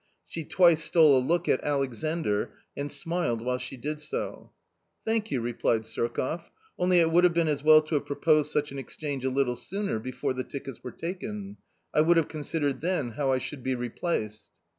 [0.25, 4.49] She twice stole a look at Alexandr and smiled while she did so."
[5.05, 8.71] Thank you," replied Surkoff," only it would have been as well to have proposed such
[8.71, 11.57] an exchange a little sooner, before the tickets were taken;
[11.93, 14.49] I would have considered then how I should be replaced."